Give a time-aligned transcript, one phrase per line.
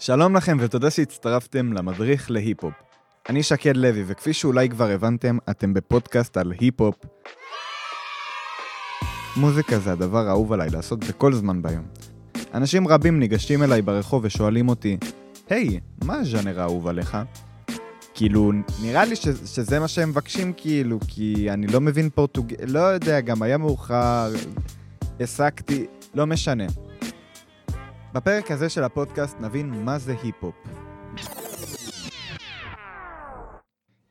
[0.00, 2.74] שלום לכם ותודה שהצטרפתם למדריך להיפ-הופ.
[3.28, 6.94] אני שקד לוי, וכפי שאולי כבר הבנתם, אתם בפודקאסט על היפ-הופ.
[9.36, 11.86] מוזיקה זה הדבר האהוב עליי לעשות בכל זמן ביום.
[12.54, 14.96] אנשים רבים ניגשים אליי ברחוב ושואלים אותי,
[15.50, 17.18] היי, hey, מה הז'אנר האהוב עליך?
[18.14, 22.52] כאילו, נראה לי ש- שזה מה שהם מבקשים, כאילו, כי אני לא מבין פורטוג...
[22.66, 24.32] לא יודע, גם היה מאוחר,
[25.20, 26.64] הסקתי, לא משנה.
[28.12, 30.54] בפרק הזה של הפודקאסט נבין מה זה היפ-הופ.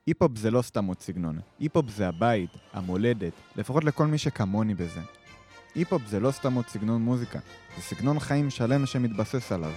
[0.08, 1.40] היפ-הופ זה לא סתם עוד סגנון.
[1.60, 5.02] היפ-הופ זה הבית, המולדת, לפחות לכל מי שכמוני בזה.
[5.76, 7.40] היפ-הופ זה לא סתם עוד סגנון מוזיקה,
[7.76, 9.72] זה סגנון חיים שלם שמתבסס עליו.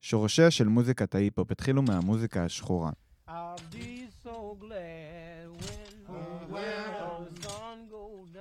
[0.00, 2.90] שורשיה של מוזיקת ההיפ-הופ התחילו מהמוזיקה השחורה.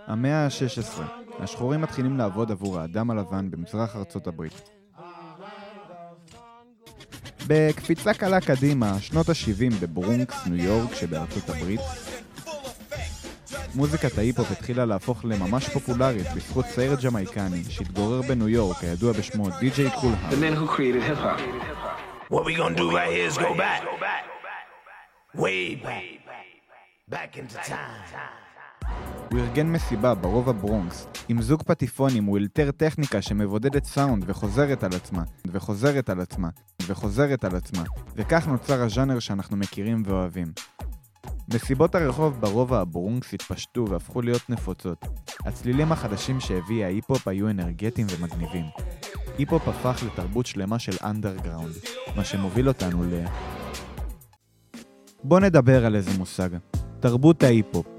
[0.08, 4.70] המאה ה-16, השחורים מתחילים לעבוד עבור האדם הלבן במזרח ארצות הברית.
[7.48, 11.80] בקפיצה קלה קדימה, שנות ה-70 בברונקס, ניו יורק שבארצות הברית,
[13.76, 19.88] מוזיקת ההיפ-הופ התחילה להפוך לממש פופולרית בזכות צעיר ג'מייקני שהתגורר בניו יורק, הידוע בשמו די.ג'יי
[19.88, 20.32] the קולהאם.
[20.32, 21.40] men who created hip hop.
[22.32, 23.82] What we gonna do right here is go back.
[25.36, 26.04] Way back.
[27.10, 28.45] Back into time.
[29.32, 34.92] הוא ארגן מסיבה ברובע הברונקס עם זוג פטיפונים, הוא אלתר טכניקה שמבודדת סאונד וחוזרת על
[34.96, 36.50] עצמה, וחוזרת על עצמה,
[36.88, 37.84] וחוזרת על עצמה,
[38.16, 40.48] וכך נוצר הז'אנר שאנחנו מכירים ואוהבים.
[41.54, 45.06] מסיבות הרחוב ברובע הברונקס התפשטו והפכו להיות נפוצות.
[45.46, 48.66] הצלילים החדשים שהביא ההיפ-הופ היו אנרגטיים ומגניבים.
[49.38, 51.74] היפ-הופ הפך לתרבות שלמה של אנדרגראונד,
[52.16, 53.26] מה שמוביל אותנו ל...
[55.24, 56.50] בוא נדבר על איזה מושג.
[57.00, 57.95] תרבות ההיפ-הופ.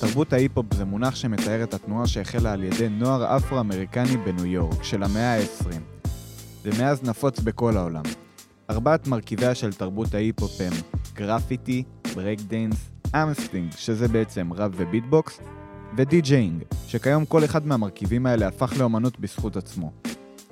[0.00, 5.02] תרבות ההיפ-הופ זה מונח שמתאר את התנועה שהחלה על ידי נוער אפרו-אמריקני בניו יורק של
[5.02, 5.68] המאה ה-20,
[6.64, 8.02] ומאז נפוץ בכל העולם.
[8.70, 10.72] ארבעת מרכיביה של תרבות ההיפ-הופ הם
[11.14, 11.82] גרפיטי,
[12.14, 12.76] breakdance,
[13.14, 15.40] emceeing, שזה בעצם ראפ וביטבוקס,
[15.96, 19.92] ו DJing, שכיום כל אחד מהמרכיבים האלה הפך לאמנות בזכות עצמו.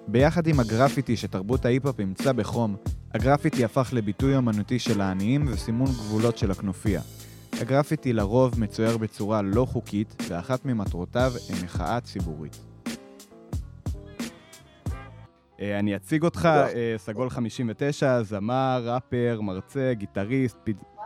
[0.08, 2.76] ביחד עם הגרפיטי שתרבות ההיפ-הופ אימצה בחום,
[3.14, 7.00] הגרפיטי הפך לביטוי אמנותי של העניים וסימון גבולות של הכנופיה.
[7.60, 12.58] הגרפיטי לרוב מצויר בצורה לא חוקית, ואחת ממטרותיו היא מחאה ציבורית.
[15.60, 20.56] אה, אני אציג אותך, אה, סגול 59, זמר, ראפר, מרצה, גיטריסט,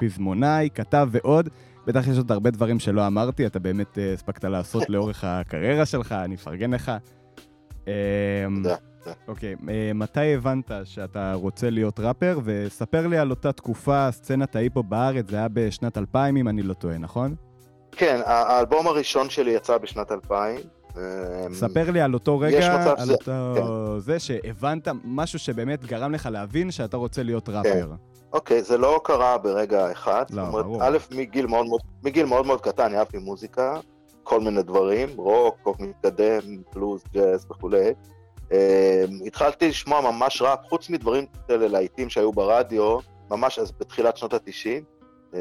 [0.01, 1.49] פזמונאי, כתב ועוד.
[1.87, 6.13] בטח יש עוד הרבה דברים שלא אמרתי, אתה באמת אה, הספקת לעשות לאורך הקריירה שלך,
[6.13, 6.93] אני אפרגן לך.
[7.85, 8.77] תודה.
[9.29, 12.39] אוקיי, אה, מתי הבנת שאתה רוצה להיות ראפר?
[12.45, 16.75] וספר לי על אותה תקופה, סצנת ההיפו בארץ, זה היה בשנת 2000 אם אני לא
[16.75, 17.35] טועה, נכון?
[17.93, 20.61] כן, האלבום הראשון שלי יצא בשנת 2000.
[20.97, 21.03] אמ,
[21.55, 26.71] ספר לי על אותו רגע, על שזה- אותו זה, שהבנת משהו שבאמת גרם לך להבין
[26.71, 27.91] שאתה רוצה להיות ראפר.
[28.33, 30.25] אוקיי, זה לא קרה ברגע אחד.
[30.31, 30.85] לא, זאת אומרת, ברור.
[30.85, 33.81] א', מגיל מאוד מאוד, מגיל מאוד מאוד קטן אהבתי מוזיקה,
[34.23, 36.41] כל מיני דברים, רוק, רוק מתקדם,
[36.75, 37.91] בלוז, ג'אז וכולי.
[38.53, 38.57] אמ,
[39.27, 42.99] התחלתי לשמוע ממש רע, חוץ מדברים כאלה להיטים שהיו ברדיו,
[43.31, 45.39] ממש אז בתחילת שנות ה-90.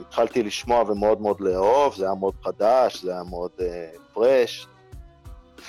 [0.00, 3.50] התחלתי לשמוע ומאוד מאוד לאהוב, זה היה מאוד חדש, זה היה מאוד
[4.12, 4.66] פרש.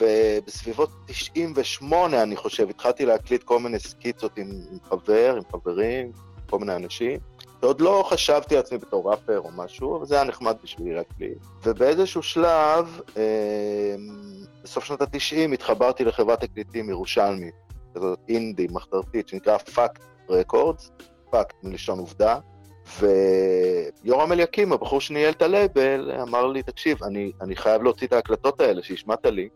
[0.01, 4.47] ובסביבות 98, אני חושב, התחלתי להקליט כל מיני סקיצות עם
[4.83, 6.11] חבר, עם חברים,
[6.49, 7.19] כל מיני אנשים.
[7.65, 11.37] ועוד לא חשבתי על עצמי בתור ראפר או משהו, אבל זה היה נחמד בשבילי להקליט.
[11.63, 13.95] ובאיזשהו שלב, אה,
[14.63, 17.53] בסוף שנות ה-90, התחברתי לחברת תקליטים ירושלמית,
[17.95, 20.91] כזאת אינדי, מחתרתית, שנקרא Fact Records,
[21.31, 22.39] fact מלשון עובדה.
[22.99, 28.59] ויורם אליקים, הבחור שניהל את הלייבל, אמר לי, תקשיב, אני, אני חייב להוציא את ההקלטות
[28.59, 29.49] האלה שהשמעת לי,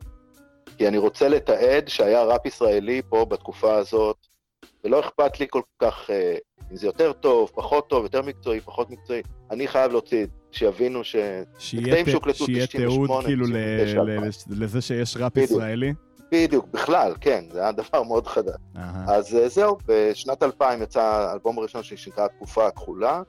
[0.77, 4.28] כי אני רוצה לתעד שהיה ראפ ישראלי פה בתקופה הזאת,
[4.83, 6.35] ולא אכפת לי כל כך אה,
[6.71, 9.21] אם זה יותר טוב, פחות טוב, יותר מקצועי, פחות מקצועי.
[9.51, 11.15] אני חייב להוציא, שיבינו ש...
[11.57, 15.51] שיהיה קטעים ת- שהוקלטו שיהיה 98, תיעוד כאילו ל- 99, ל- לזה שיש ראפ בדיוק.
[15.51, 15.93] ישראלי.
[16.31, 18.55] בדיוק, בכלל, כן, זה היה דבר מאוד חדש.
[18.77, 19.05] אהה.
[19.15, 23.21] אז אה, זהו, בשנת 2000 יצא האלבום הראשון שלי שנקרא התקופה הכחולה.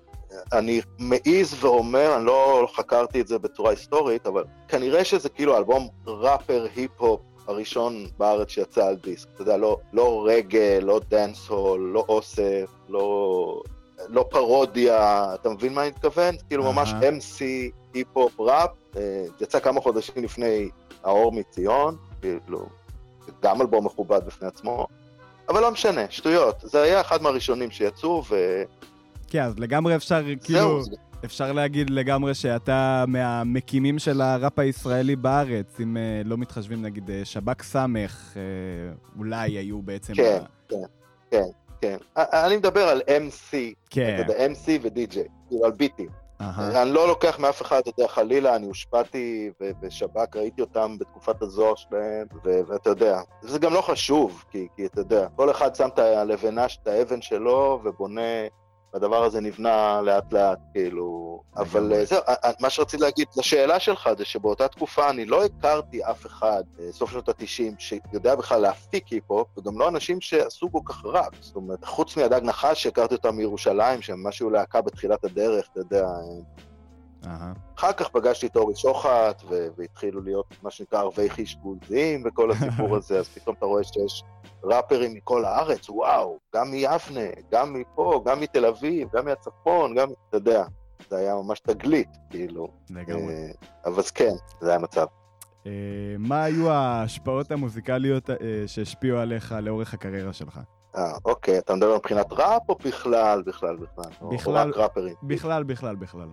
[0.52, 5.88] אני מעז ואומר, אני לא חקרתי את זה בצורה היסטורית, אבל כנראה שזה כאילו אלבום
[6.06, 7.20] ראפר היפ-הופ
[7.50, 9.28] הראשון בארץ שיצא על דיסק.
[9.34, 13.62] אתה יודע, לא, לא רגל, לא דאנס-הול, לא אוסף, לא,
[14.08, 16.34] לא פרודיה, אתה מבין מה אני מתכוון?
[16.48, 16.92] כאילו ממש.
[16.92, 17.42] MC,
[17.94, 18.70] היפ-הופ, ראפ.
[19.40, 20.68] יצא כמה חודשים לפני
[21.04, 22.66] האור מציון, כאילו,
[23.42, 24.86] גם אלבום מכובד בפני עצמו.
[25.48, 26.56] אבל לא משנה, שטויות.
[26.62, 28.62] זה היה אחד מהראשונים שיצאו, ו...
[29.28, 35.80] כן, אז לגמרי אפשר, כאילו, זהו, אפשר להגיד לגמרי שאתה מהמקימים של הראפ הישראלי בארץ,
[35.80, 38.42] אם אה, לא מתחשבים נגיד אה, שב"כ סמך, אה,
[39.18, 40.14] אולי היו בעצם...
[40.14, 40.76] כן, ה- כן,
[41.30, 41.46] כן,
[41.80, 41.96] כן.
[42.16, 43.56] אני מדבר על MC,
[43.90, 44.14] כן.
[44.20, 45.18] אתה יודע, MC ו-DJ,
[45.48, 46.08] כאילו על ביטים.
[46.40, 46.82] אהה.
[46.82, 49.50] אני לא לוקח מאף אחד, אתה יודע, חלילה, אני הושפעתי
[49.82, 54.86] בשב"כ, ראיתי אותם בתקופת הזוהר שלהם, ו- ואתה יודע, זה גם לא חשוב, כי, כי
[54.86, 58.20] אתה יודע, כל אחד שם את הלבנה, את האבן שלו, ובונה,
[58.94, 61.92] והדבר הזה נבנה לאט לאט, כאילו, אבל.
[61.92, 66.04] אה, זהו, אה, אה, מה שרציתי להגיד, לשאלה שלך, זה שבאותה תקופה אני לא הכרתי
[66.04, 71.04] אף אחד, סוף שנות ה-90, שיודע בכלל להפיק היפ-הופ, וגם לא אנשים שעשו כל כך
[71.04, 75.80] ראפ, זאת אומרת, חוץ מהדג נחש שהכרתי אותם מירושלים, שהם משהו להקה בתחילת הדרך, אתה
[75.80, 76.06] יודע.
[77.76, 79.42] אחר כך פגשתי את אורי שוחט,
[79.76, 84.24] והתחילו להיות מה שנקרא ערבי חיש גולדיים וכל הסיפור הזה, אז פתאום אתה רואה שיש
[84.64, 90.36] ראפרים מכל הארץ, וואו, גם מיבנה, גם מפה, גם מתל אביב, גם מהצפון, גם, אתה
[90.36, 90.64] יודע,
[91.10, 92.68] זה היה ממש תגלית, כאילו.
[92.90, 93.34] לגמרי.
[93.34, 93.50] אה,
[93.84, 95.06] אבל כן, זה היה המצב.
[95.66, 95.72] אה,
[96.18, 100.60] מה היו ההשפעות המוזיקליות אה, שהשפיעו עליך לאורך הקריירה שלך?
[100.96, 104.10] אה, אוקיי, אתה מדבר מבחינת ראפ או בכלל, בכלל, בכלל?
[104.30, 104.72] בכלל.
[104.74, 105.14] ראפרים?
[105.22, 106.28] בכלל, בכלל, בכלל.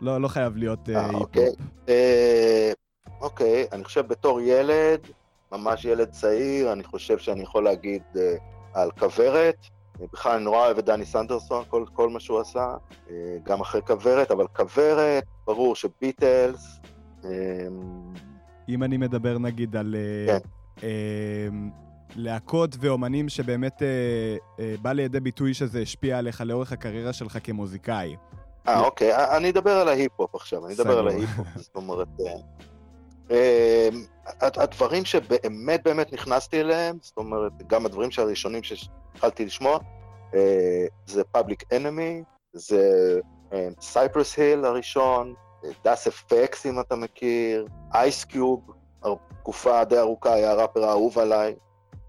[0.00, 1.22] לא, לא חייב להיות אה, אה, היפ-הופ.
[1.22, 1.50] אוקיי.
[1.88, 2.72] אה,
[3.20, 5.00] אוקיי, אני חושב בתור ילד,
[5.52, 8.34] ממש ילד צעיר, אני חושב שאני יכול להגיד אה,
[8.74, 9.56] על כוורת.
[10.00, 12.74] אה, בכלל אני נורא אוהב את דני סנדרסון, כל, כל מה שהוא עשה,
[13.10, 16.80] אה, גם אחרי כוורת, אבל כוורת, ברור שביטלס,
[17.24, 17.30] אה,
[18.68, 20.48] אם אני מדבר נגיד על אה, כן.
[20.82, 21.48] אה,
[22.16, 23.86] להקות ואומנים שבאמת אה,
[24.60, 28.16] אה, בא לידי ביטוי שזה השפיע עליך לאורך הקריירה שלך כמוזיקאי.
[28.68, 31.08] אה, אוקיי, אה, אני אדבר על ההיפ-הופ עכשיו, אני אדבר על.
[31.08, 32.08] ההיפ-הופ, זאת אומרת...
[32.20, 32.34] אה,
[33.30, 33.88] אה,
[34.40, 39.78] הד- הדברים שבאמת באמת נכנסתי אליהם, זאת אומרת, גם הדברים הראשונים שהתחלתי לשמוע,
[41.06, 43.18] זה Public Enemy, זה
[43.80, 45.34] Cypress Hill הראשון,
[45.84, 48.70] Das EFX אם אתה מכיר, Ice Cube,
[49.40, 51.54] תקופה די ארוכה היה הראפר האהוב עליי,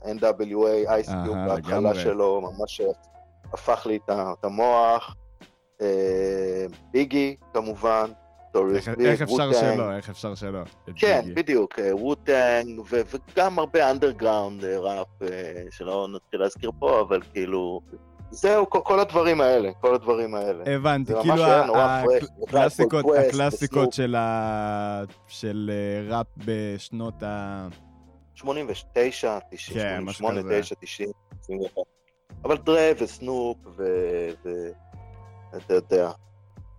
[0.04, 2.00] NWA, Ice Cube, אהה, בהתחלה לגמרי.
[2.00, 2.82] שלו, ממש
[3.54, 5.16] הפך לי את המוח.
[5.82, 8.06] אה, Biggie, כמובן,
[8.54, 9.52] Notorious B.I.G., איך אפשר.
[9.54, 9.92] שלא?
[9.96, 10.60] איך אפשר שלא?
[10.96, 11.22] כן.
[11.34, 15.28] בדיוק, אה, Wu-Tang, וגם הרבה underground rap, אה,
[15.72, 17.82] שלא נתחיל להזכיר פה, אבל כאילו,
[18.32, 20.64] זהו, כל- הדברים האלה, כל הדברים האלה.
[20.76, 21.44] הבנתי, כאילו.
[23.28, 23.94] הקלאסיקות.
[23.94, 25.72] של ה- של
[26.10, 27.68] ראפ בשנות ה...
[28.36, 30.62] 89, 90, כן, משהו 88, כזה.
[30.62, 31.10] 9, 90,
[31.42, 31.84] 91.
[32.46, 34.30] אבל דרה וסנופ, ו-
[35.56, 36.12] אתה יודע.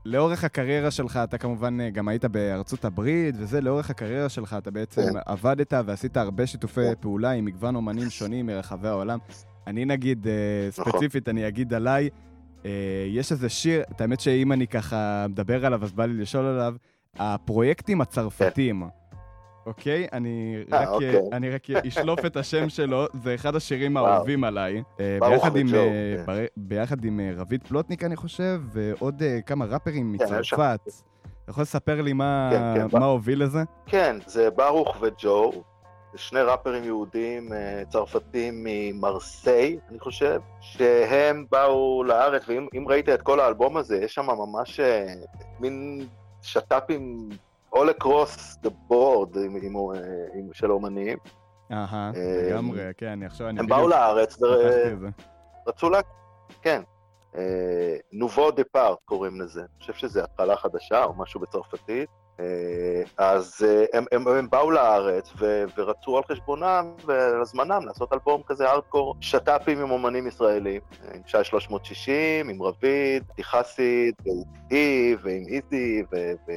[0.05, 4.70] לאורך הקריירה שלך, אתה כמובן אה, גם היית בארצות הברית, וזה, לאורך הקריירה שלך אתה
[4.70, 5.19] בעצם כן.
[5.26, 6.94] עבדת ועשית הרבה שיתופי כן.
[7.00, 9.19] פעולה עם מגוון אומנים שונים מרחבי העולם.
[9.67, 10.32] אני נגיד, אה,
[10.79, 10.93] נכון.
[10.93, 12.09] ספציפית, אני אגיד עליי,
[12.65, 12.70] אה,
[13.09, 16.75] יש איזה שיר, את האמת שאם אני ככה מדבר עליו, אז בא לי לשאול עליו,
[17.17, 18.82] הפרויקטים הצרפתיים.
[19.69, 20.06] אוקיי?
[20.12, 21.20] אני אה, רק, אה, אוקיי.
[21.32, 23.97] אני רק אשלוף את השם שלו, זה אחד השירים.
[23.97, 24.82] האהובים עליי.
[25.00, 26.23] אה, ברוך ביחד עם, כן.
[26.26, 30.25] בר- ביחד עם רביד פלוטניק, אני חושב, ועוד כמה ראפרים כן.
[30.25, 30.81] מצרפת.
[31.44, 33.59] אתה יכול לספר לי מה כן, כן, מה הוביל לזה?
[33.87, 35.53] כן, זה ברוך וג'ו,
[36.12, 37.49] זה שני ראפרים יהודים
[37.88, 44.15] צרפתים ממרסיי, אני חושב, שהם באו לארץ, ואם אם ראית את כל האלבום הזה, יש
[44.15, 44.81] שם ממש
[45.61, 46.06] מין
[46.43, 47.29] שת"פים
[47.78, 49.76] all across the board עם, עם,
[50.34, 51.19] עם, של אומנים.
[51.72, 54.38] אהה, אה, לגמרי, כן, עכשיו, אני הם באו לארץ.
[55.67, 56.00] ורצו לה...
[56.62, 56.82] כן.
[58.12, 59.60] נובו דה פארק קוראים לזה.
[59.60, 62.08] אני חושב שזה התחלה חדשה או משהו בצרפתית.
[62.41, 68.12] אה, אז אה, הם, הם, הם באו לארץ ו, ורצו על חשבונם ועל זמנם לעשות
[68.12, 70.81] אלבום כזה ארדקור, שת"פים עם אומנים ישראלים,
[71.14, 76.32] עם שי 360, עם רביד, טיחסית, ואיתי, ועם איזי, ו...
[76.48, 76.53] ו...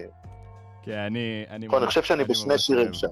[0.84, 1.46] כן, אני...
[1.50, 2.94] אני נכון, אני חושב שאני אני בשני שירים.
[2.94, 3.08] שם.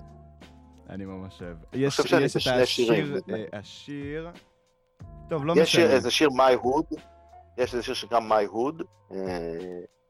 [0.89, 1.57] אני ממש אוהב.
[1.73, 3.35] יש חושב שאני יש בשני שירים, השיר.
[3.35, 4.29] אה, השיר...
[5.29, 5.83] טוב, לא יש משנה.
[5.83, 6.95] איזה שיר My Hood,
[7.57, 9.17] יש איזה שיר שנקרא My Hood, אה,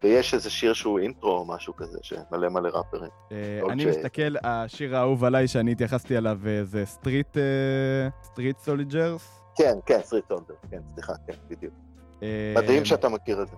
[0.03, 3.11] ויש איזה שיר שהוא אינטרו או משהו כזה, שמלא מלא ראפרים.
[3.31, 7.38] אה, אני מסתכל, השיר האהוב עליי שאני התייחסתי אליו זה Street...
[8.24, 9.41] Street Soldiers.
[9.55, 11.73] כן, כן, Street Soldier, כן, סליחה, כן, בדיוק.
[12.55, 13.55] מדהים שאתה מכיר את זה.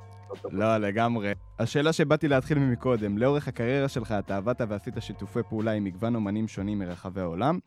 [0.51, 1.33] לא, לגמרי.
[1.59, 6.47] השאלה שבאתי להתחיל ממקודם, לאורך הקריירה שלך אתה עבדת ועשית שיתופי פעולה עם מגוון אומנים
[6.47, 7.59] שונים מרחבי העולם.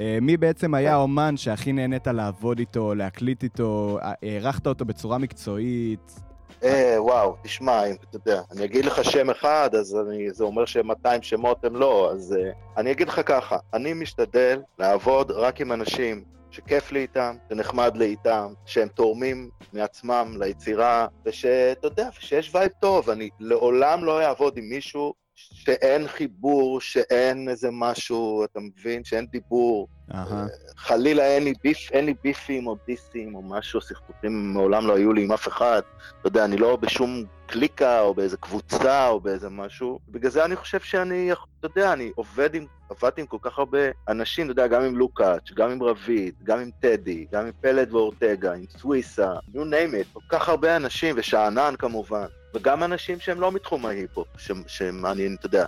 [0.00, 0.94] אה, מי בעצם היה כן.
[0.94, 6.20] האומן שהכי נהנית לעבוד איתו, להקליט איתו, אה, הערכת אותו בצורה מקצועית?
[6.64, 10.64] אה, וואו, תשמע, אם אתה יודע, אני אגיד לך שם אחד, אז אני, זה אומר
[10.64, 15.72] ש-200 שמות הם לא, אז אה, אני אגיד לך ככה, אני משתדל לעבוד רק עם
[15.72, 16.24] אנשים
[16.54, 23.10] שכיף לי איתם, שנחמד לי איתם, שהם תורמים מעצמם ליצירה, ושאתה יודע, שיש vibe טוב,
[23.10, 29.04] אני לעולם לא אעבוד עם מישהו שאין חיבור, שאין איזה משהו, אתה מבין?
[29.04, 29.88] שאין דיבור.
[30.14, 30.46] אהה.
[30.76, 35.12] חלילה אין לי beef, אין לי ביפים או דיסים או משהו, סכסוכים מעולם לא היו
[35.12, 35.80] לי עם אף אחד.
[36.20, 39.98] אתה יודע, אני לא בשום קליקה או באיזה קבוצה או באיזה משהו.
[40.08, 43.78] בגלל זה אני חושב שאני, אתה יודע, אני עובד עם, עבדתי עם כל כך הרבה
[44.08, 47.92] אנשים, אתה יודע, גם עם לוקאץ', גם עם רביד, גם עם טדי, גם עם פלד
[47.94, 52.26] ואורטגה, עם סוויסה, you name it, כל כך הרבה אנשים, ושאנן כמובן.
[52.54, 54.28] וגם אנשים שהם לא מתחום ההיפ-הופ,
[54.66, 55.66] שמעניין, אתה יודע.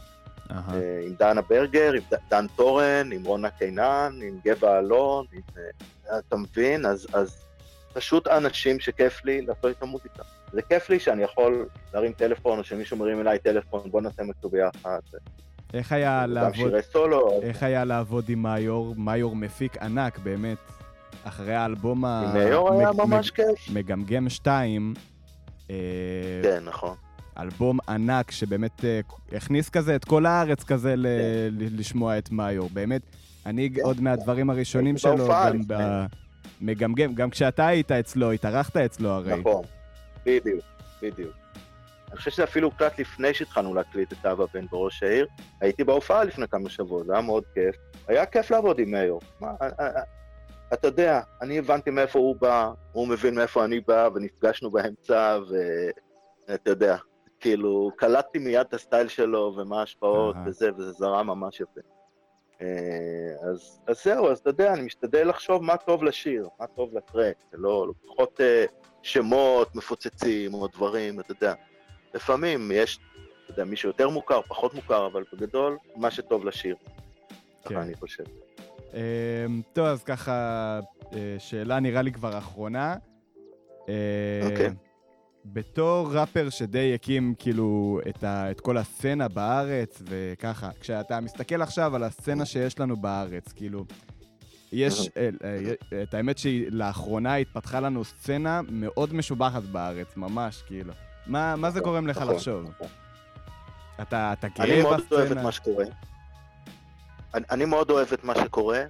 [0.50, 0.56] אה,
[1.06, 5.40] עם דנה ברגר, עם דן טורן, עם רונה קינן, עם גבע אלון, עם,
[6.12, 6.86] אה, אתה מבין?
[6.86, 7.36] אז, אז
[7.92, 10.22] פשוט אנשים שכיף לי לעשות איתם מוזיקה.
[10.52, 14.50] זה כיף לי שאני יכול להרים טלפון, או שמישהו מרים אליי טלפון, בוא נעשה משהו
[14.50, 14.98] ביחד.
[15.74, 16.72] איך היה לעבוד...
[16.92, 18.94] סולו, איך היה לעבוד עם מאיור?
[18.96, 20.58] מאיור מפיק ענק, באמת.
[21.24, 22.22] אחרי האלבום ה...
[22.26, 23.68] עם מאיור היה מג- ממש כיף.
[23.72, 24.94] מגמגם 2,
[26.42, 26.94] כן, נכון.
[27.38, 29.00] אלבום ענק שבאמת אה,
[29.32, 31.54] הכניס כזה את כל הארץ כזה ל- כן.
[31.64, 32.70] ל- לשמוע את מאיור.
[32.72, 33.02] באמת,
[33.46, 33.80] אני כן.
[33.82, 35.76] עוד מהדברים הראשונים שלו, גם לפני.
[36.60, 39.36] במגמגם, גם כשאתה היית אצלו, התארחת אצלו הרי.
[39.40, 39.64] נכון,
[40.26, 40.60] בדיוק,
[41.02, 41.32] בדיוק.
[42.10, 45.26] אני חושב שזה אפילו קצת לפני שהתחלנו להקליט את אבא בן בראש העיר.
[45.60, 47.74] הייתי בהופעה לפני כמה שבועות, זה היה מאוד כיף.
[48.08, 49.18] היה כיף לעבוד עם מאיו.
[50.72, 55.38] אתה יודע, אני הבנתי מאיפה הוא בא, הוא מבין מאיפה אני בא, ונפגשנו באמצע,
[56.48, 56.96] ואתה יודע,
[57.40, 60.44] כאילו, קלטתי מיד את הסטייל שלו, ומה ההשפעות, אהה.
[60.46, 61.80] וזה, וזה זרם ממש יפה.
[62.60, 66.96] אה, אז, אז זהו, אז אתה יודע, אני משתדל לחשוב מה טוב לשיר, מה טוב
[66.96, 68.64] לטרק, לא, לא פחות אה,
[69.02, 71.54] שמות מפוצצים או דברים, אתה יודע.
[72.14, 72.98] לפעמים יש,
[73.44, 76.76] אתה יודע, מישהו יותר מוכר, פחות מוכר, אבל בגדול, מה שטוב לשיר.
[77.64, 77.74] כן.
[77.74, 78.24] ככה אני חושב.
[78.94, 80.32] אמ, טוב, אז ככה,
[81.12, 82.96] אה, שאלה נראה לי כבר אחרונה.
[83.88, 83.94] אה,
[84.50, 84.70] אוקיי.
[85.44, 91.96] בתור ראפר שדי הקים כאילו את, ה, את כל הסצנה בארץ וככה, כשאתה מסתכל עכשיו
[91.96, 93.84] על הסצנה שיש לנו בארץ, כאילו,
[94.72, 95.28] יש, אה,
[96.02, 100.92] את האמת שלאחרונה התפתחה לנו סצנה מאוד משובחת בארץ, ממש, כאילו.
[101.26, 102.62] מה, מה זה גורם לך נכון, לחשוב?
[102.62, 102.86] נכון.
[104.02, 105.42] אתה, אתה אני גאה מאוד אוהב את בסצנה?
[105.42, 105.84] מה שקורה.
[107.36, 108.82] אני, אני מאוד אוהב את מה שקורה,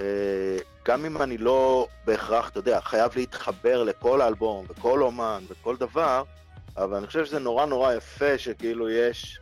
[0.00, 5.76] אה, גם אם אני לא בהכרח, אתה יודע, חייב להתחבר לכל האלבום וכל אומן וכל
[5.76, 6.22] דבר,
[6.76, 9.40] אבל אני חושב שזה נורא נורא יפה שכאילו יש,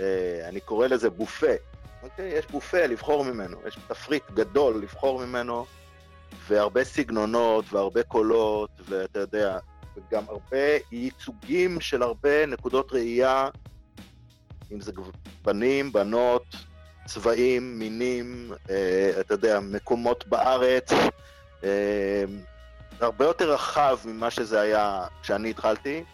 [0.00, 1.54] אה, אני קורא לזה בופה.
[2.02, 2.28] אוקיי?
[2.28, 5.66] יש בופה לבחור ממנו, יש תפריט גדול לבחור ממנו,
[6.48, 9.58] והרבה סגנונות והרבה קולות, ואתה יודע,
[9.96, 13.48] וגם הרבה ייצוגים של הרבה נקודות ראייה,
[14.72, 14.92] אם זה
[15.44, 16.44] בנים, בנות,
[17.06, 20.92] צבעים, מינים, אה, אתה יודע, מקומות בארץ,
[21.64, 22.24] אה,
[23.00, 26.04] הרבה יותר רחב ממה שזה היה כשאני התחלתי,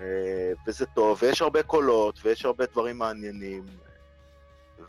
[0.00, 3.64] אה, וזה טוב, ויש הרבה קולות, ויש הרבה דברים מעניינים,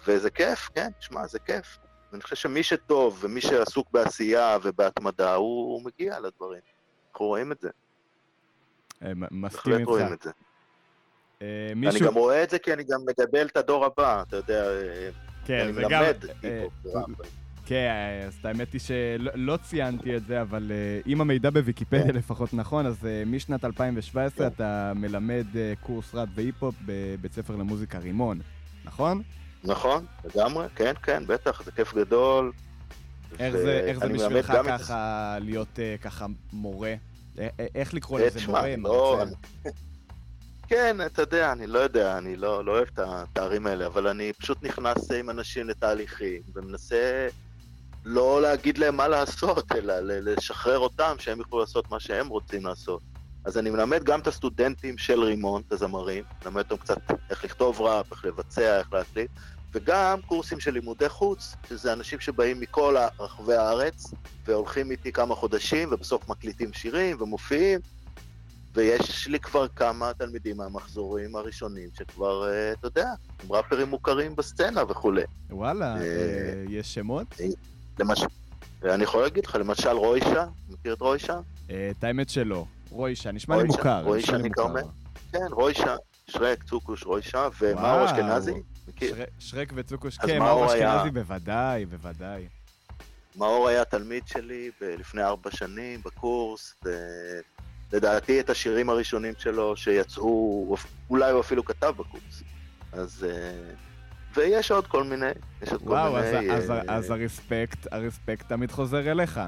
[0.08, 1.78] וזה כיף, כן, שמע, זה כיף.
[2.12, 6.62] ואני חושב שמי שטוב ומי שעסוק בעשייה ובהתמדה, הוא, הוא מגיע לדברים.
[7.12, 7.70] אנחנו רואים את זה,
[9.04, 9.90] אה, מסכים בהחלט איתך.
[9.90, 10.32] רואים את זה.
[11.42, 12.06] אה, אני מישהו...
[12.08, 15.10] גם רואה את זה כי אני גם מגדל את הדור הבא, אתה יודע, אה,
[15.46, 15.72] כן, אני.
[15.72, 16.66] מלמד אה.
[17.66, 17.90] כן,
[18.28, 20.72] אז האמת היא שלא לא ציינתי את זה, אבל
[21.08, 22.16] אם המידע בוויקיפדיה כן.
[22.16, 24.56] לפחות נכון, אז משנת 2017 כן.
[24.56, 25.46] אתה מלמד
[25.82, 28.40] קורס ראפ והיפ-הופ בבית ספר למוזיקה רימון,
[28.86, 29.22] נכון?
[29.64, 32.52] נכון, לגמרי, כן, כן, בטח, זה כיף גדול.
[33.40, 36.96] איך זה, בשבילך ככה להיות ככה מורה?
[37.76, 39.36] איך לקרוא לזה מורה, אני לא- מרצה?
[40.68, 44.34] כן, אתה יודע, אני לא יודע, אני לא, לא אוהב את התארים האלה, אבל אני
[44.34, 47.28] פשוט נכנס עם אנשים לתהליכים, ומנסה
[48.06, 53.02] לא להגיד להם מה לעשות, אלא לשחרר אותם, שהם יוכלו לעשות מה שהם רוצים לעשות.
[53.46, 56.98] אז אני מלמד גם את הסטודנטים של רימון, את הזמרים, מלמד אותם קצת
[57.30, 59.32] איך לכתוב ראפ, איך לבצע, איך להקליט,
[59.74, 64.14] וגם קורסים של לימודי חוץ, שזה אנשים שבאים מכל רחבי הארץ,
[64.46, 67.80] והולכים איתי כמה חודשים, ובסוף מקליטים שירים ומופיעים,
[68.82, 73.10] ויש לי כבר כמה תלמידים מהמחזורים הראשונים שכבר, אה, אתה יודע,
[73.44, 75.22] הם ראפרים מוכרים בסצנה וכולי.
[75.50, 77.28] וואלה, אה, אה, יש שמות?
[78.00, 78.26] למשל,
[78.84, 81.40] אני יכול להגיד לך, למשל רוישה, מכיר את רוישה?
[81.68, 82.66] את האמת שלא.
[82.90, 84.04] רוישה, נשמע לי מוכר.
[84.04, 84.38] רוישה.
[84.38, 84.82] מכרמל?
[85.32, 85.96] כן, רוישה,
[86.28, 88.06] שרק, צוקוש, רוישה, ומאור.
[88.06, 88.54] אשכנזי,
[88.88, 89.16] מכיר?
[89.16, 92.48] שר- שרק וצוקוש, כן, מאור אשכנזי בוודאי, בוודאי.
[93.36, 96.74] מאור היה תלמיד שלי לפני ארבע שנים בקורס,
[97.92, 100.76] ולדעתי את השירים הראשונים שלו שיצאו,
[101.10, 102.44] אולי הוא אפילו כתב בקורס.
[102.92, 103.26] אז...
[103.30, 103.74] אה,
[104.38, 105.26] ויש עוד כל מיני,
[105.62, 106.54] יש עוד וואו, כל אז, מיני...
[106.54, 109.40] אז, אה, אז הרספקט, הרספקט תמיד חוזר אליך.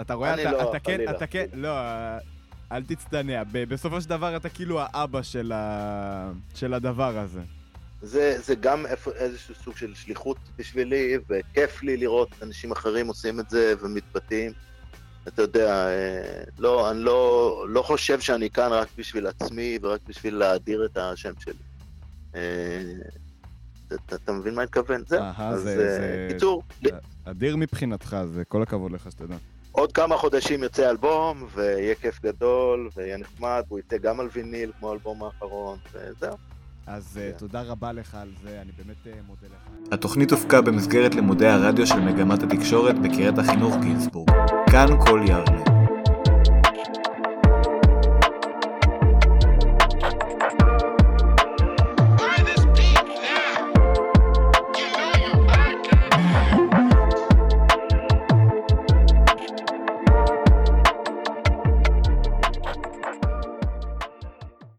[0.00, 1.10] אתה רואה, אתה, לא, אתה כן, חלילה.
[1.10, 2.18] אתה כן, לא, אה,
[2.72, 3.42] אל תצטנע.
[3.52, 6.32] בסופו של דבר אתה כאילו האבא של, ה...
[6.54, 7.40] של הדבר הזה.
[8.02, 13.50] זה, זה גם איזשהו סוג של שליחות בשבילי, וכיף לי לראות אנשים אחרים עושים את
[13.50, 14.52] זה ומתבטאים.
[15.28, 15.92] אתה יודע, אה,
[16.58, 21.32] לא, אני לא, לא חושב שאני כאן רק בשביל עצמי ורק בשביל להאדיר את השם
[21.38, 21.54] שלי.
[22.34, 22.40] אה,
[24.06, 25.02] אתה, אתה מבין מה אני מתכוון?
[25.08, 25.20] זהו.
[25.38, 26.62] אז זה- אה, זה- קיצור,
[27.24, 29.34] אדיר מבחינתך, זה כל הכבוד לך שתדע.
[29.72, 34.70] עוד כמה חודשים יוצא אלבום, ויהיה כיף גדול, ויהיה נחמד, והוא יצא גם על ויניל
[34.78, 36.36] כמו האלבום האחרון, וזהו.
[36.86, 37.30] אז כן.
[37.38, 39.92] תודה רבה לך על זה, אני באמת מודה לך.
[39.92, 44.30] התוכנית הופקה במסגרת לימודי הרדיו של מגמת התקשורת בקריית החינוך גינזבורג.
[44.72, 45.81] כאן כל ירנה.